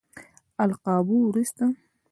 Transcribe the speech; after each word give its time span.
القابو 0.63 1.15
وروسته. 1.21 1.65